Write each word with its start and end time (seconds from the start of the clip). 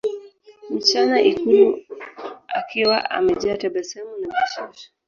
mchana 0.69 1.21
ikulu 1.21 1.81
akiwa 2.47 3.09
amejaa 3.11 3.57
tabasamu 3.57 4.11
na 4.21 4.27
bashasha 4.33 4.89